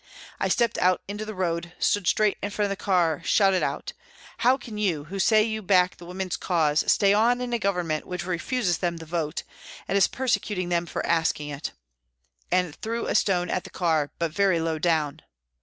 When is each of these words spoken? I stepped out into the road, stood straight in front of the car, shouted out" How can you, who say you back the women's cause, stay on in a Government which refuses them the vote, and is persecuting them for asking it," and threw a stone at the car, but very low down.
I 0.39 0.47
stepped 0.47 0.79
out 0.79 1.03
into 1.07 1.25
the 1.25 1.35
road, 1.35 1.73
stood 1.77 2.07
straight 2.07 2.39
in 2.41 2.49
front 2.49 2.65
of 2.71 2.75
the 2.75 2.83
car, 2.83 3.21
shouted 3.23 3.61
out" 3.61 3.93
How 4.39 4.57
can 4.57 4.79
you, 4.79 5.03
who 5.03 5.19
say 5.19 5.43
you 5.43 5.61
back 5.61 5.97
the 5.97 6.07
women's 6.07 6.37
cause, 6.37 6.83
stay 6.91 7.13
on 7.13 7.39
in 7.39 7.53
a 7.53 7.59
Government 7.59 8.07
which 8.07 8.25
refuses 8.25 8.79
them 8.79 8.97
the 8.97 9.05
vote, 9.05 9.43
and 9.87 9.95
is 9.95 10.07
persecuting 10.07 10.69
them 10.69 10.87
for 10.87 11.05
asking 11.05 11.49
it," 11.49 11.73
and 12.51 12.73
threw 12.77 13.05
a 13.05 13.13
stone 13.13 13.51
at 13.51 13.63
the 13.63 13.69
car, 13.69 14.09
but 14.17 14.31
very 14.31 14.59
low 14.59 14.79
down. 14.79 15.21